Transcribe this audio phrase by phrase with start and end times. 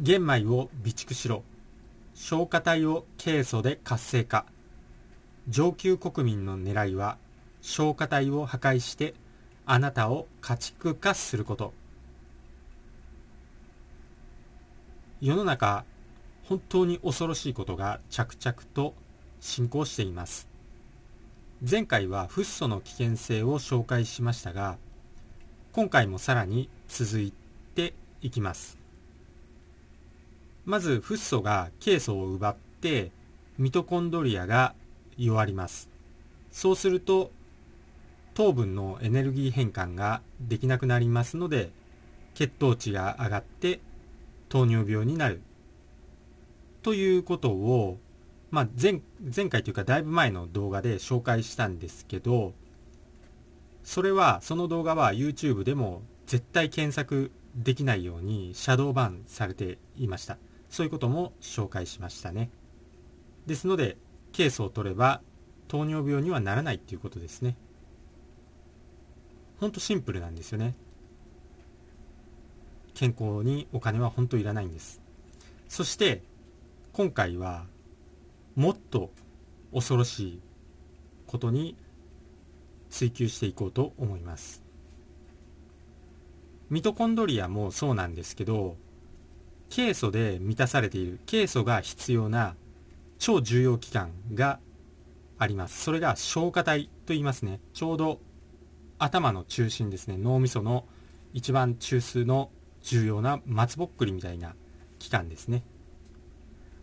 [0.00, 1.42] 玄米を備蓄しろ。
[2.14, 4.46] 消化体をケイ素で活性化。
[5.48, 7.18] 上級国民の狙いは
[7.62, 9.14] 消化体を破壊して
[9.66, 11.72] あなたを家畜化すること。
[15.20, 15.84] 世の中
[16.44, 18.94] 本当に恐ろしいことが着々と
[19.40, 20.48] 進行しています。
[21.68, 24.78] 前回はフッ素の危険性を紹介しましたが
[25.72, 27.32] 今回もさらに続い
[27.74, 28.77] ていきます。
[30.68, 33.10] まずフッ素がケイ素を奪って
[33.56, 34.74] ミトコンドリアが
[35.16, 35.88] 弱ります。
[36.52, 37.30] そうすると
[38.34, 41.70] 糖分のエネルギー変換ができなくなりますので
[42.34, 43.80] 血糖値が上がって
[44.50, 45.40] 糖尿病になる。
[46.82, 47.98] ということを、
[48.50, 49.00] まあ、前
[49.34, 52.52] 前回というかだいぶ前の動画で紹介したんですけど
[53.84, 60.36] それはその動画は YouTube でも絶対検索できないようにシャドーバンされていました。
[60.70, 62.50] そういうことも紹介しましたね。
[63.46, 63.96] ですので
[64.32, 65.22] ケースを取れば
[65.68, 67.56] 糖尿病にはならないっていうことですね。
[69.58, 70.74] ほんとシンプルなんですよね。
[72.94, 75.00] 健康にお金は本当いらないんです。
[75.68, 76.22] そして
[76.92, 77.66] 今回は
[78.56, 79.10] もっと
[79.72, 80.40] 恐ろしい
[81.26, 81.76] ことに
[82.90, 84.62] 追求していこうと思います。
[86.70, 88.76] ミトコンドリアもそうなんですけど
[89.70, 91.20] ケイ素で満たされている。
[91.26, 92.56] ケイ素が必要な
[93.18, 94.60] 超重要器官が
[95.38, 95.82] あります。
[95.82, 97.60] それが消化体と言いますね。
[97.74, 98.20] ちょうど
[98.98, 100.16] 頭の中心ですね。
[100.16, 100.84] 脳みその
[101.32, 102.50] 一番中枢の
[102.82, 104.54] 重要な松ぼっくりみたいな
[104.98, 105.62] 器官ですね。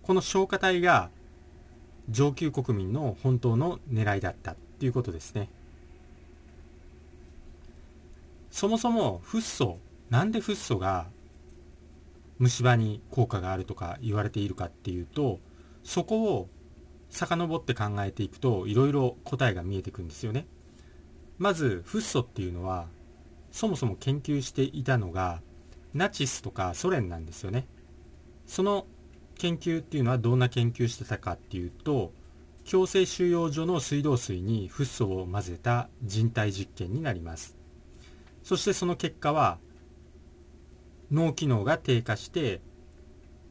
[0.04, 1.10] この消化体が
[2.10, 5.50] 上級国民の本当の狙いだったっていうことですね。
[8.52, 11.08] そもそもフッ素なんでフッ素が
[12.40, 15.40] 虫歯に効果があるとか言われているかっていうと
[15.84, 16.50] そこを
[17.10, 20.48] 遡って考えていくといろいろ答えが見えてくるんですよね。
[21.38, 22.88] まずフッ素っていうのは
[23.52, 25.42] そもそも研究していたのが
[25.94, 27.68] ナチスとかソ連なんですよね。
[28.46, 28.86] その
[29.36, 32.12] 研究っていうのはどんな研究してたかっていうと
[32.64, 37.56] 強制収容所の水道水にフッ素を混ぜた人体実験になります。
[38.44, 39.58] そしてその結果は
[41.12, 42.62] 脳機能が低下して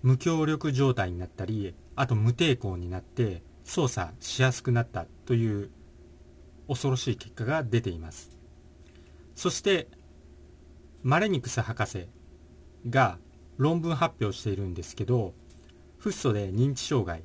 [0.03, 5.71] 無協力状態になったりあと無抵抗になって操作しやすくなったという
[6.69, 8.31] 恐ろしい結果が出ています。
[9.35, 9.89] そして
[11.03, 12.09] マレニクス博士
[12.89, 13.19] が
[13.57, 15.35] 論文発表しているんですけど
[15.99, 17.23] フッ素で認知障害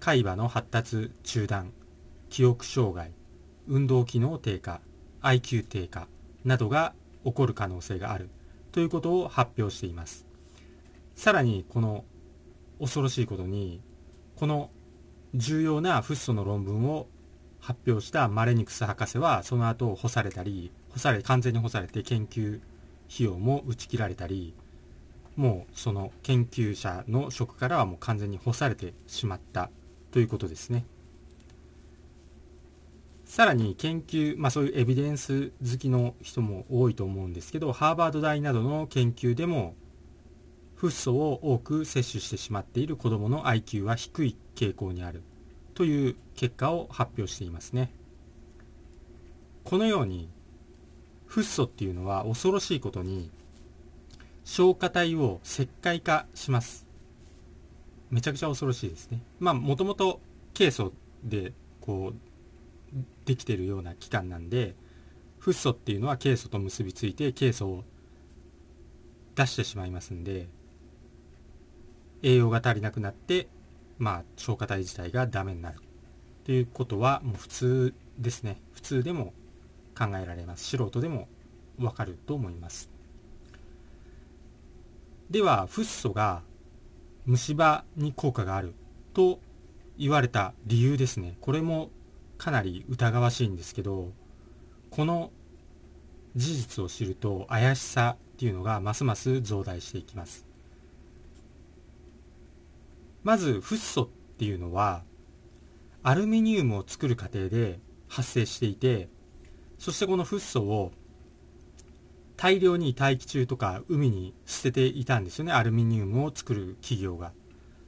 [0.00, 1.72] 海馬の発達中断
[2.28, 3.12] 記憶障害
[3.66, 4.80] 運動機能低下
[5.22, 6.08] IQ 低下
[6.44, 6.94] などが
[7.24, 8.28] 起こる可能性がある。
[8.74, 10.26] ということを発表しています
[11.14, 12.04] さらにこの
[12.80, 13.80] 恐ろしいことに
[14.34, 14.70] この
[15.32, 17.06] 重要なフッ素の論文を
[17.60, 22.56] 発表したマレニクス博士はその後干されたり干され完全に干されて研究
[23.08, 24.56] 費用も打ち切られたり
[25.36, 29.70] もうその研究者の職からはもう完全に干されてしまった
[30.10, 30.84] ということですね。
[33.24, 39.74] さらに研究、まあそういうエビデンス好きの人も多いと思うんですけど、ハーバード大などの研究でも、
[40.76, 45.22] フッ素を多く摂取してしまっている子どもの IQ は低い傾向にある
[45.74, 47.90] という結果を発表していますね。
[49.64, 50.28] このように、
[51.26, 53.30] フッ素っていうのは恐ろしいことに
[54.44, 56.86] 消化体を石灰化します。
[58.10, 59.20] めちゃくちゃ恐ろしいですね。
[59.40, 60.20] まあ、もともと
[60.52, 60.92] ケイ素
[61.24, 62.33] で、こう、
[63.24, 64.74] できてるような器官なんで、
[65.38, 67.84] フッ素っていうのはケイ素と結びついて、ケイ素を
[69.34, 70.48] 出してしまいますんで、
[72.22, 73.48] 栄養が足りなくなって、
[73.98, 75.78] まあ、消化体自体がダメになる。
[75.78, 75.80] っ
[76.44, 78.60] ていうことは、もう普通ですね。
[78.72, 79.32] 普通でも
[79.96, 80.64] 考えられます。
[80.64, 81.28] 素人でも
[81.78, 82.94] わかると思います。
[85.30, 86.42] ではフッ素が
[87.26, 88.74] 虫歯に効果がある
[89.14, 89.40] と
[89.98, 91.90] 言われた理由ですねこれも
[92.38, 94.12] かなり疑わしいんですけど
[94.90, 95.30] この
[96.36, 100.46] 事実を知ると怪しさっていうのがますます増大していきます。
[103.22, 104.08] まずフッ素っ
[104.38, 105.02] ていうのは
[106.02, 109.08] アルミニウムを作る過程で発生していて
[109.78, 110.92] そしてこのフッ素を
[112.36, 115.52] 大量に大気中とか海に捨てていたんですよね。
[115.52, 117.32] アルミニウムを作る企業が。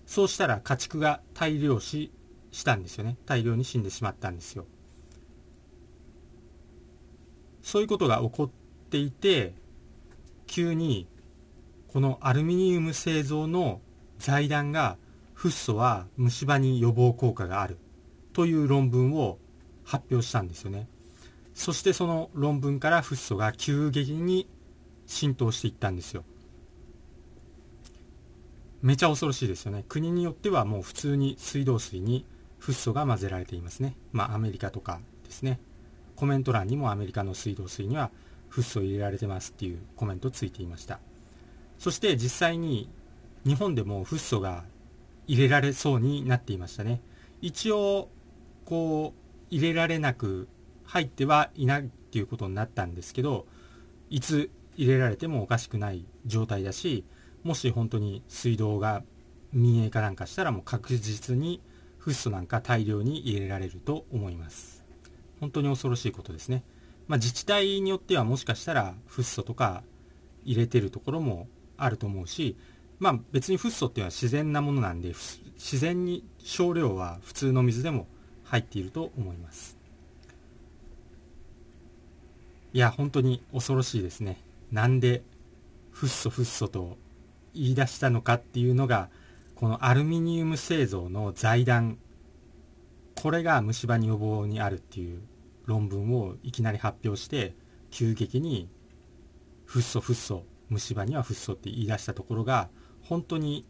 [0.06, 2.12] そうしたら家畜が大量死
[2.50, 3.16] したんですよね。
[3.26, 4.66] 大量に死んでしまったんですよ。
[7.62, 8.50] そういうことが起こっ
[8.90, 9.54] ていて
[10.46, 11.08] 急に
[11.88, 13.80] このアルミニウム製造の
[14.18, 14.98] 財団が
[15.34, 17.78] フッ素は虫歯に予防効果がある
[18.32, 19.38] という論文を
[19.84, 20.88] 発表したんですよね。
[21.54, 24.48] そしてその論文からフッ素が急激に
[25.06, 26.24] 浸透していったんですよ。
[28.82, 29.84] めちゃ恐ろしいですよね。
[29.88, 32.24] 国によってはもう普通に水道水に
[32.66, 33.94] フッ素が混ぜられていますね。
[34.10, 35.60] まあアメリカとかですね。
[36.16, 38.10] コメント欄にもアメリカの水道水には
[38.48, 40.98] フッ素入れられてますっていうコメントついていました。
[41.78, 42.90] そして実際に
[43.44, 44.64] 日本でもフッ素が
[45.28, 47.00] 入れられそうになっていましたね。
[47.40, 48.08] 一応
[48.64, 50.48] こう入れられなく
[50.86, 53.46] 入ってはいないっていうことになったんですけど
[54.10, 57.04] いつ入れられてもおかしくない状態だし
[57.44, 59.04] もし本当に水道が
[59.52, 61.60] 民営化なんかしたらもう確実に
[62.06, 64.84] フッ素なんか大量に入れられると思います。
[65.40, 66.62] 本当に恐ろしいことですね、
[67.08, 69.82] まあ、自治体によってはもしかしたらフッ素とか
[70.44, 72.56] 入れてるところもあると思うし
[73.00, 75.14] まあ別にフッ素っていうのは自然なものなんで
[75.56, 78.06] 自然に少量は普通の水でも
[78.44, 79.76] 入っていると思います。
[82.72, 84.40] いや本当に恐ろしいですね。
[84.70, 85.22] なんで
[85.90, 86.98] フッ素フッ素と
[87.52, 89.08] 言い出したのかっていうのが
[89.56, 91.98] このアルミニウム製造の財団
[93.14, 95.22] これが虫歯に予防にあるっていう
[95.64, 97.56] 論文をいきなり発表して
[97.90, 98.68] 急激に
[99.64, 102.68] フッ素フッ素虫歯にはフッ素って言い出したところが
[103.02, 103.64] 本当に、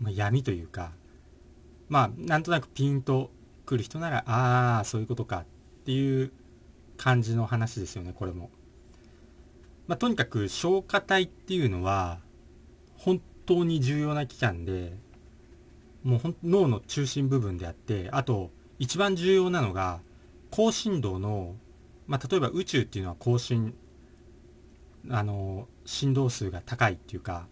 [0.00, 0.92] 闇というか
[1.88, 3.30] まあなんとなくピンと
[3.66, 5.44] くる人ならああそういうことかっ
[5.84, 6.32] ていう
[6.96, 8.50] 感じの話ですよねこれも。
[9.86, 12.20] まあ、とにかく消化体っていうのは
[12.94, 14.96] 本当に重要な器官で
[16.02, 20.00] もう脳の中心部分であってあと一番重要なのが
[20.50, 21.54] 高振動の、
[22.06, 23.74] まあ、例えば宇宙っていうのは高振
[25.10, 27.46] あの振動数が高いっていうか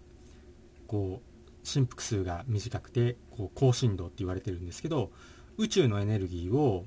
[0.87, 5.11] こう振幅数が短くてこう高振動って言われてるんですけど
[5.57, 6.85] 宇宙のエネルギーを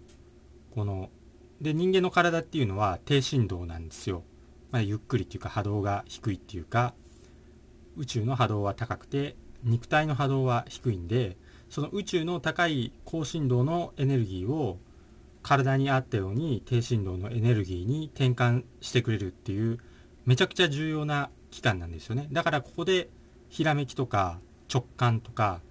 [0.74, 1.10] この
[1.62, 4.24] で人間の体っていうのは低振動なんですよ、
[4.72, 6.94] まあ、ゆっくりっていうか波動が低いっていうか
[7.98, 11.38] 宇宙の波動は高くて肉体の波動は低いんで
[11.70, 14.78] その宇宙の高い高振動のエネルギーを
[15.42, 19.80] 体に合ったように低振動のエネルギーに転換してくれるっていう
[20.26, 22.28] めちゃくちゃ重要な器官なんですよね。
[22.32, 23.10] だからここで
[23.50, 24.40] ひらめきとか
[24.74, 25.62] 直感とか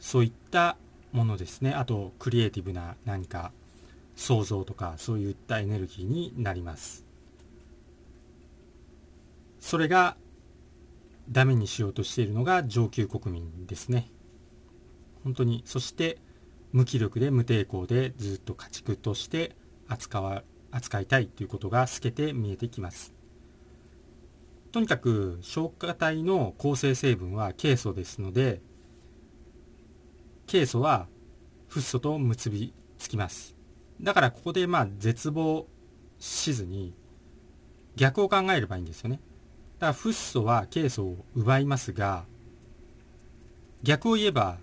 [0.00, 0.76] そういった
[1.12, 1.72] ものですね。
[1.72, 3.52] あとクリエイティブな何か
[4.16, 7.04] 想像とかそういったエネルギーになります。
[9.60, 10.16] それが
[11.30, 14.10] ダメにしようとしているのが上級国民ですね。
[15.24, 16.18] 本当にそして
[16.72, 19.56] 無気力で無抵抗でずっと家畜として
[19.88, 23.14] 扱わ扱いたいということが透けて見えてきます。
[24.70, 28.60] とにかく消化体の構成成分はケイ素ですので
[30.46, 31.08] ケイ素は
[31.68, 33.56] フッ素と結びつきます。
[34.00, 35.66] だからここでまあ絶望
[36.18, 36.94] しずに
[37.96, 39.20] 逆を考えればいいんですよね。
[39.78, 42.24] だからフッ素はケイ素を奪いますが
[43.82, 44.58] 逆を言えば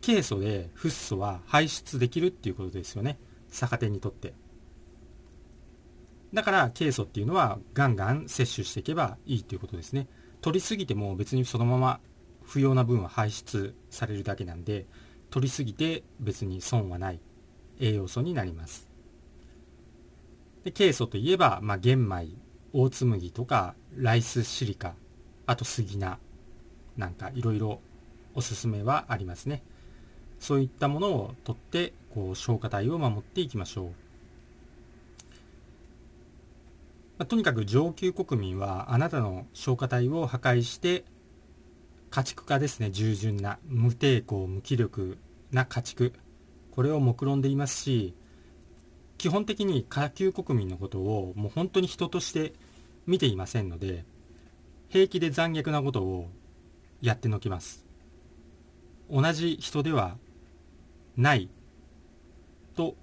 [0.00, 3.18] ケイ素でフッ素は排出できるっていうことですよね。
[3.50, 4.34] 逆手にとって。
[6.32, 10.06] だからケイ素っていうのはガンガン摂取していけばいいっていうことですね。
[10.42, 12.00] 取りすぎても別にそのまま
[12.44, 14.86] 不要な分は排出されるだけなんで
[15.30, 17.20] 取りすぎて別に損はない。
[17.78, 18.88] 栄養素になります。
[20.64, 22.28] でケイ素といえば、まあ、玄米
[22.72, 24.94] 大麦とかライスシリカ
[25.46, 26.18] あと杉菜
[26.96, 27.80] なんかいろいろ
[28.34, 29.62] おすすめはありますね。
[30.38, 33.92] そういったものを取ってこう消化体を守っていきましょう、ま
[37.20, 41.04] あ、とにかく上級国民はあなたの消化体を破壊して
[42.10, 42.90] 家畜化ですね。
[42.90, 45.16] 従順な無抵抗無気力
[45.52, 46.12] な家畜。
[46.70, 48.14] これを目論んでいますし
[49.16, 52.52] 基本的に下級国民のことをもう本当に人として
[53.06, 54.04] 見ていませんので
[54.88, 56.28] 平気で残虐なことを
[57.00, 57.84] やってのきます。
[59.10, 60.16] 同じ人では
[61.16, 61.48] ない
[62.74, 62.96] と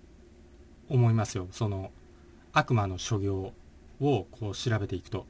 [0.89, 1.47] 思いますよ。
[1.51, 1.91] その
[2.51, 3.53] 悪魔の所業
[3.99, 5.25] をこう調べていくと。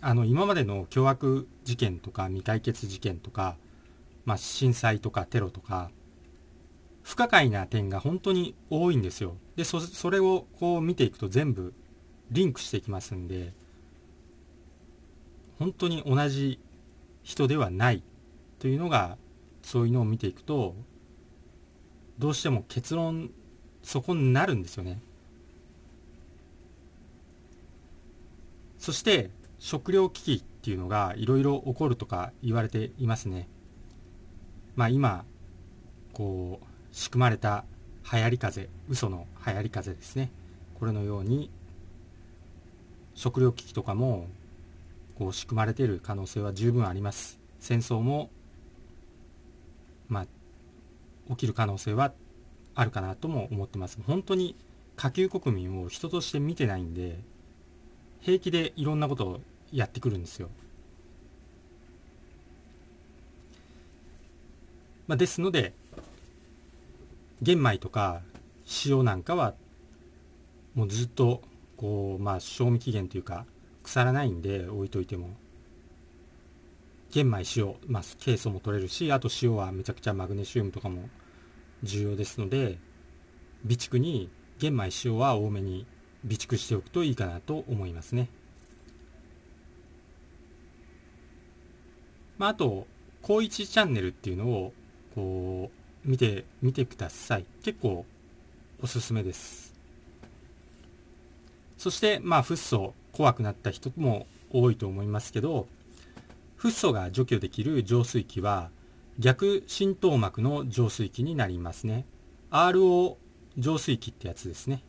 [0.00, 3.56] あの今までの凶悪事件とか未解決事件とか、
[4.24, 5.90] まあ、震災とかテロとか
[7.02, 9.36] 不可解な点が本当に多いんですよ。
[9.56, 11.72] でそそれをこう見ていくと全部
[12.30, 13.52] リンクしていきますんで
[15.58, 16.58] 本当に同じ
[17.22, 18.02] 人ではない
[18.58, 19.16] というのが
[19.62, 20.74] そういうのを見ていくと
[22.18, 23.30] どうしても結論
[23.82, 25.00] そこになるんですよね
[28.78, 33.48] そして食糧危機っていうのがいろいろ起こるとか言われていますね。
[34.74, 35.24] まあ今、
[36.12, 37.64] こう、仕組まれた
[38.12, 40.30] 流行り風、嘘の流行り風ですね。
[40.78, 41.50] これのように、
[43.16, 44.28] 食糧危機とかも、
[45.18, 47.40] こう仕組まれている可能性は十分あります。
[47.58, 48.30] 戦争も、
[50.08, 50.26] まあ、
[51.30, 52.12] 起きる可能性は
[52.74, 53.98] あるかなとも思ってます。
[54.06, 54.54] 本当に
[54.96, 57.18] 下級国民を人として見てないんで、
[58.20, 59.40] 平気でいろんなことを
[59.72, 60.50] やってくるんですよ。
[65.06, 65.72] まあ、ですので、
[67.40, 68.20] 玄米とか
[68.84, 69.54] 塩なんかは
[70.74, 71.40] もうずっと
[71.76, 73.46] こうまあ賞味期限というか
[73.82, 75.30] 腐らないんで置いといても
[77.10, 81.08] 玄米塩、まあ、ケイ素も取れるしあと塩はめちゃくちゃマグネシウムとかも
[81.82, 82.78] 重要ですので
[83.62, 85.86] 備蓄に玄米塩は多めに
[86.22, 88.28] 備蓄しておくといいかなと思いますね。
[92.38, 92.86] まあ、あと、
[93.22, 94.72] 高一チャンネルっていうのを、
[95.14, 95.70] こ
[96.04, 97.46] う、見て、見てください。
[97.62, 98.04] 結構、
[98.82, 99.65] おすすめです。
[101.78, 105.66] そして、まあ、フッ素、怖くなった人も多いと思いますけど、
[106.56, 108.70] フッ素が除去できる浄水器は、
[109.18, 112.04] 逆浸透膜の浄水器になりますね。
[112.50, 113.16] RO
[113.58, 114.82] 浄水器ってやつですね。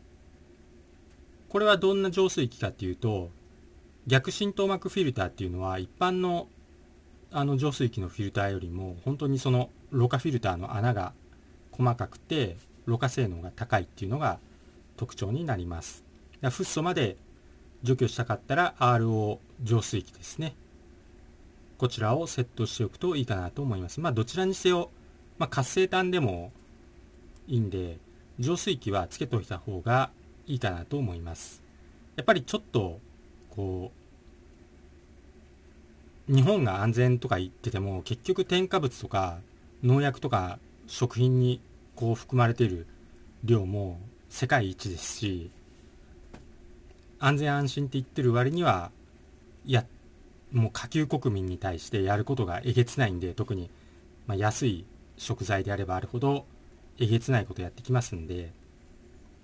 [1.50, 3.30] これはどんな浄水器かっていうと、
[4.06, 6.48] 逆浸透膜フィルターっていうのは一般の
[7.30, 11.12] あの浄水器のフィルターよりも本当にそのろ過フィルターの穴が
[11.72, 14.40] 細かくてろ過性能が高いっていうのが
[14.96, 16.07] 特徴になります。
[16.42, 17.18] フッ素まで
[17.84, 20.56] 除去したかったら RO 浄水器ですね。
[21.78, 24.00] こちらをセットしておくといいかなと思います。
[24.00, 24.90] まあどちらにせよ、
[25.38, 26.52] まあ、活性炭でも
[27.48, 27.98] いいんで、
[28.40, 30.12] 浄水器はつけておいた方が
[30.48, 31.62] いいかなと思います。
[32.16, 33.00] やっぱりちょっと、
[33.52, 33.92] こ
[36.30, 39.40] う、日本が安全とか言ってても、結局添加物とか
[39.84, 41.62] 農薬とか食品に
[41.96, 42.88] こう含まれている
[43.44, 45.52] 量も世界一ですし、
[47.20, 48.92] 安全安心って言ってる割には、
[49.66, 49.86] いや、
[50.52, 53.70] もう下級国民に対してやることがえげつないんで、特に、
[54.28, 54.86] まあ、安い
[55.18, 56.46] 食材であればあるほど、
[57.00, 58.52] えげつないことやってきますんで、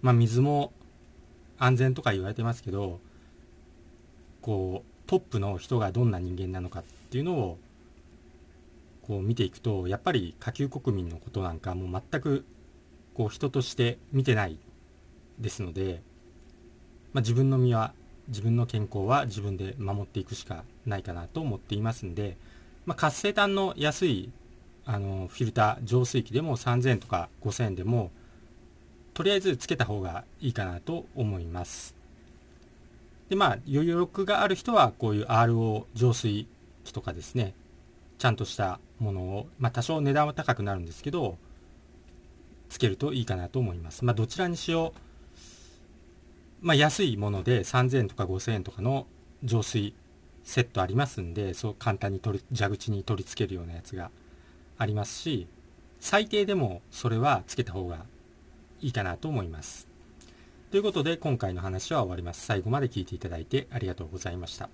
[0.02, 0.72] まあ、水も
[1.58, 3.00] 安全とか言われてますけど、
[4.42, 7.58] こう、トップの人がどんな人間なのかっていうのを、
[9.02, 12.46] こう見ていくと、やっぱり下級国民のことなんかもう全く、
[13.14, 14.58] こう人として見てない
[15.40, 16.02] ですので、
[17.14, 17.94] まあ、自分の身は、
[18.28, 22.38] 自分の健康は自分で守っていくしかないかなと思っていますんで、
[22.86, 24.32] まあ、活性炭の安い
[24.86, 28.12] あのフィルター浄水器でも3000とか5000円でも
[29.14, 31.96] とりあえずつけた方がいいかなと思います。
[33.30, 36.48] でまあ余力がある人はこういう RO 浄水
[36.84, 37.54] 器とかですね
[38.18, 41.38] ちゃんとしたものを、まあ、多少値段は高くなるんですけど
[42.70, 44.04] つけるといいかなと思います。
[44.04, 45.00] まあどちらにしよう、
[46.64, 49.06] まあ、安いもので3000円とか5000円とかの
[49.44, 49.94] 浄水
[50.46, 54.12] セットありますんでそう簡単に取り蛇口に取り付けるようなやつが
[54.78, 55.48] ありますし、
[56.00, 58.06] 最低でもそれはつけた方が
[58.80, 59.90] いいかなと思います。
[60.72, 62.46] ということで今回の話は終わります。
[62.46, 64.70] 最後まで聞いていただいてありがとうございました。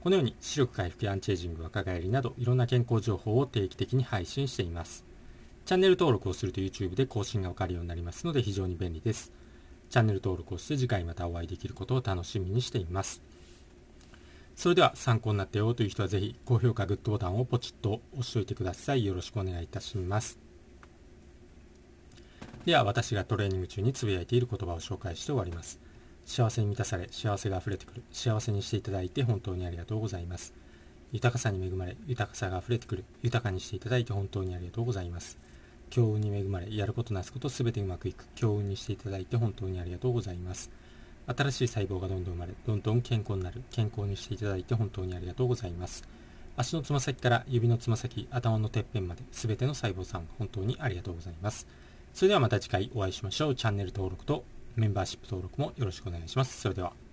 [0.00, 5.06] このように視力回復やアンチエイジング、若返りなどいろんな健康情報を定期的に配信しています。
[5.64, 9.32] チャンネル登録をすると YouTube で更新がわかるようになりますので非常に便利です。
[9.94, 13.22] チャンネル登録をして次回またお会いできることを楽しみにしています。
[14.56, 19.04] それでは参考になったよという人はぜひ高評価、グッドボタンをポチッと押しておいてください。
[19.04, 20.36] よろしくお願いいたします。
[22.64, 25.78] では私がトレーニング中につぶやいている言葉を紹介して終わります。
[26.26, 28.02] 幸せに満たされ、幸せが溢れてくる。
[28.10, 30.54] 幸せにしていただいて本当にありがとうございます。
[31.12, 33.04] 豊かさに恵まれ、豊かさが溢れてくる。
[33.22, 35.38] 豊かにしていただいて本当にありがとうございます。
[35.90, 38.26] 強運に恵まれ、やることなすことすべてうまくいく。
[38.34, 40.70] 強運にしていただいて本当にありがとうございます。
[41.26, 43.62] 新しい細胞がどんどん生まれ、どんどん健康になる。
[43.70, 46.04] 健康にしていただいて本当にありがとうございます。
[46.56, 51.66] 足のつま先から指のつま先、頭のてっぺんまで、すべての細胞さん、本当にありがとうございます。
[52.12, 53.54] それではまた次回お会いしましょう。
[53.54, 54.44] チャンネル登録と
[54.76, 56.60] メンバーシップ登録もよろしくお願いします。
[56.60, 57.03] それでは。